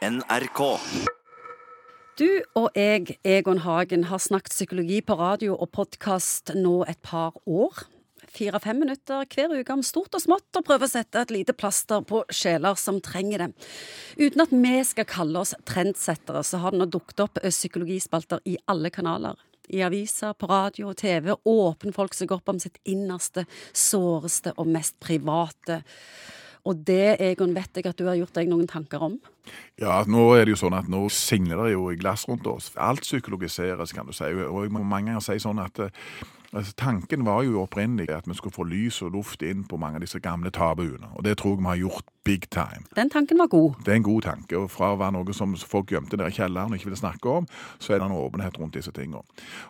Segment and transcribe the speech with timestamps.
[0.00, 0.60] NRK.
[2.16, 7.36] Du og jeg, Egon Hagen, har snakket psykologi på radio og podkast nå et par
[7.44, 7.82] år.
[8.32, 12.00] Fire-fem minutter hver uke om stort og smått, og prøve å sette et lite plaster
[12.08, 13.50] på sjeler som trenger det.
[14.16, 18.56] Uten at vi skal kalle oss trendsettere, så har det nå dukket opp psykologispalter i
[18.72, 19.36] alle kanaler.
[19.68, 23.44] I aviser, på radio og TV åpner folk seg opp om sitt innerste,
[23.76, 25.82] såreste og mest private.
[26.68, 29.16] Og det, Egon, vet jeg at du har gjort deg noen tanker om?
[29.80, 32.70] Ja, nå er det jo sånn at nå singler det jo i glass rundt oss.
[32.76, 34.28] Alt psykologiseres, kan du si.
[34.44, 35.94] Og jeg må mange ganger si sånn at eh,
[36.52, 40.00] altså, tanken var jo opprinnelig at vi skulle få lys og luft inn på mange
[40.00, 41.12] av disse gamle tabuene.
[41.16, 42.84] Og det tror jeg vi har gjort big time.
[42.96, 43.80] Den tanken var god.
[43.86, 44.58] Det er en god tanke.
[44.58, 47.38] og Fra å være noe som folk gjemte der i kjelleren og ikke ville snakke
[47.40, 47.48] om,
[47.78, 49.24] så er det en åpenhet rundt disse tingene.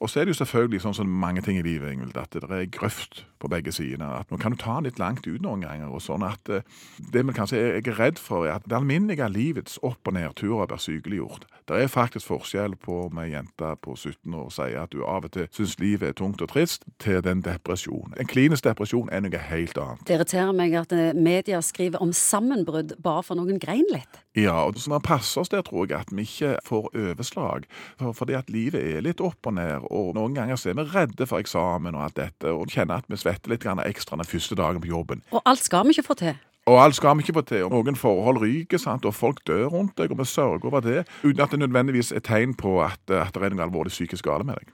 [0.00, 2.44] Og så er det jo selvfølgelig sånn som mange ting i livet, Ingvild, at det
[2.50, 4.04] er grøft på begge sider.
[4.20, 5.92] At nå kan du ta den litt langt ut noen ganger.
[5.92, 6.64] og sånn at eh,
[7.12, 10.70] Det vi kanskje jeg er redd for, er at det alminnelige livets opp- og nedturer
[10.70, 11.46] blir sykeliggjort.
[11.68, 15.24] Det er faktisk forskjell på om ei jente på 17 år sier at du av
[15.24, 18.14] og til syns livet er tungt og trist, til den depresjonen.
[18.20, 20.04] En klinisk depresjon er noe helt annet.
[20.06, 24.23] Det irriterer meg at eh, media skriver om sammenbrudd bare for noen grein litt.
[24.34, 27.68] Ja, og så man passer oss der, tror jeg, at vi ikke får overslag.
[28.00, 30.88] For, fordi at livet er litt opp og ned, og noen ganger så er vi
[30.90, 34.58] redde for eksamen og alt dette, og kjenner at vi svetter litt ekstra den første
[34.58, 35.22] dagen på jobben.
[35.30, 36.34] Og alt skal vi ikke få til.
[36.66, 37.64] Og alt skal vi ikke få til.
[37.66, 39.04] og Noen forhold ryker, sant?
[39.04, 42.24] og folk dør rundt deg, og vi sørger over det, uten at det nødvendigvis er
[42.24, 44.72] tegn på at, at det er noe alvorlig psykisk gale med deg.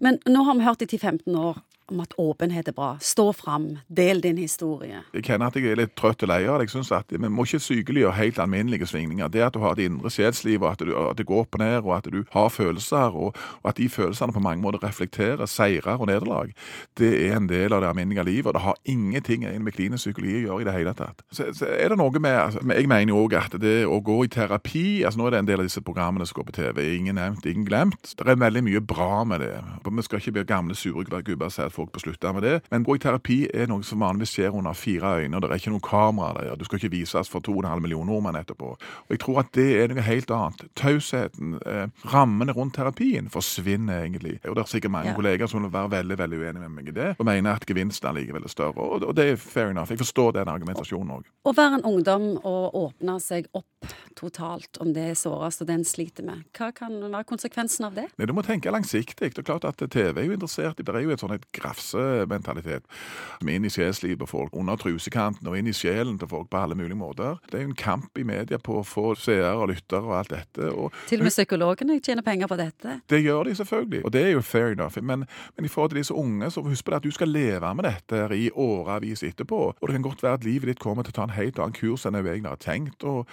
[0.00, 1.58] Men nå har vi hørt i 10-15 år
[1.92, 2.90] om at åpenhet er bra.
[3.00, 5.02] Stå fram, del din historie.
[5.14, 6.68] Jeg kjenner at jeg er litt trøtt og lei av det.
[6.68, 9.28] Jeg synes at Vi må ikke sykeliggjøre helt alminnelige svingninger.
[9.28, 11.78] Det at du har et indre sjelsliv, og at, at det går opp og ned,
[11.82, 15.98] og at du har følelser, og, og at de følelsene på mange måter reflekterer seirer
[15.98, 16.52] og nederlag,
[16.98, 20.44] det er en del av det alminnelige livet, og det har ingenting med klinisk psykologi
[20.44, 21.22] å gjøre i det hele tatt.
[21.32, 24.22] Så, så er det noe med altså, Jeg mener jo òg at det å gå
[24.24, 26.80] i terapi altså Nå er det en del av disse programmene som går på TV.
[26.96, 28.12] Ingen nevnt, ingen glemt.
[28.14, 29.54] Det er veldig mye bra med det.
[29.88, 32.54] Vi skal ikke bli gamle, sure gubber folk bør slutte med det.
[32.72, 35.84] Men bruk terapi er noe som vanligvis skjer under fire øyne, det er ikke noe
[35.84, 36.56] kamera der.
[36.58, 38.74] Du skal ikke vises for 2,5 millioner nordmenn etterpå.
[38.76, 40.66] Og jeg tror at det er noe helt annet.
[40.78, 44.38] Tausheten, eh, rammene rundt terapien, forsvinner egentlig.
[44.48, 45.14] Og det er sikkert mange Ja.
[45.14, 48.08] kolleger som vil være veldig veldig uenige med meg i det, og mener at gevinsten
[48.10, 48.76] allikevel er større.
[48.78, 49.90] Og, og det er fair enough.
[49.90, 51.24] Jeg forstår den argumentasjonen òg.
[51.46, 53.64] Å være en ungdom og åpne seg opp
[54.18, 58.08] totalt om det er sårest og den sliter med, hva kan være konsekvensen av det?
[58.18, 59.32] Nei, Du må tenke langsiktig.
[59.34, 61.46] Det er klart at TV er jo interessert i Det er jo et sånt et
[61.68, 66.60] er inn i sjelslivet på folk, under trusekanten og inn i sjelen til folk på
[66.60, 67.38] alle mulige måter.
[67.50, 70.34] Det er jo en kamp i media på å få seere og lyttere og alt
[70.34, 70.70] dette.
[70.72, 73.00] og Til og med psykologene tjener penger på dette.
[73.10, 74.98] det gjør de selvfølgelig, og det er jo fair enough.
[75.02, 75.26] Men,
[75.56, 77.84] men i forhold til disse unge, så husk på det at du skal leve med
[77.84, 79.62] dette i årevis etterpå.
[79.80, 81.76] Og det kan godt være at livet ditt kommer til å ta en helt annen
[81.76, 83.04] kurs enn du egentlig har tenkt.
[83.04, 83.26] og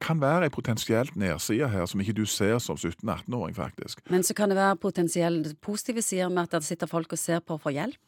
[0.00, 4.02] kan være ei potensielt nedside her som ikke du ser som 17-18-åring, faktisk.
[4.10, 7.40] Men så kan det være potensielt positive sider med at det sitter folk og ser
[7.40, 7.98] på for hjelp.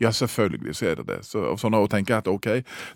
[0.00, 1.18] Ja, selvfølgelig så er det det.
[1.24, 2.48] Så, og sånn å tenke at ok,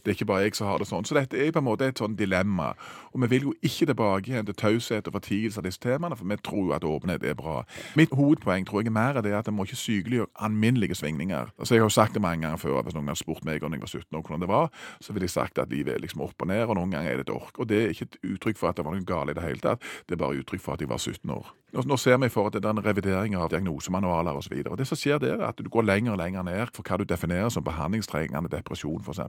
[0.04, 1.06] det er ikke bare jeg som har det sånn.
[1.08, 2.74] Så dette er på en måte et sånn dilemma.
[3.14, 6.28] Og vi vil jo ikke tilbake igjen til taushet og fortielse av disse temaene, for
[6.28, 7.62] vi tror jo at åpenhet er bra.
[7.96, 11.54] Mitt hovedpoeng tror jeg er mer det at en må ikke sykeliggjøre alminnelige svingninger.
[11.58, 13.72] Altså Jeg har jo sagt det mange ganger før, hvis noen har spurt meg om
[13.72, 14.68] jeg var 17 år hvordan det var,
[15.00, 17.22] så ville jeg sagt at livet er liksom opp og ned, og noen ganger er
[17.22, 17.56] det et ork.
[17.58, 19.64] Og det er ikke et uttrykk for at det var noe galt i det hele
[19.64, 21.48] tatt, det er bare uttrykk for at jeg var 17 år.
[21.72, 24.56] Nå, ser vi i forhold til den revidering av diagnosemanualer osv.
[24.78, 27.04] Det som skjer der, er at du går lenger og lenger ned for hva du
[27.04, 29.20] definerer som behandlingstrengende depresjon, f.eks.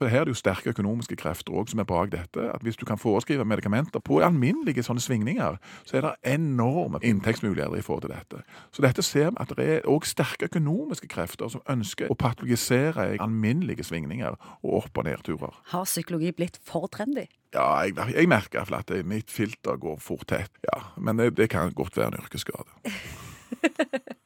[0.00, 2.48] Her er det jo sterke økonomiske krefter også som er bak dette.
[2.54, 7.78] at Hvis du kan foreskrive medikamenter på alminnelige sånne svingninger, så er det enorme inntektsmuligheter
[7.78, 8.42] i forhold til dette.
[8.72, 13.12] Så dette ser vi at det er også sterke økonomiske krefter som ønsker å patologisere
[13.22, 15.54] alminnelige svingninger og opp- og nedturer.
[15.70, 17.28] Har psykologi blitt for trendy?
[17.52, 20.52] Ja, jeg, jeg merker iallfall at mitt filter går fort tett.
[20.70, 22.72] Ja, Men det, det kan godt være en yrkesskade.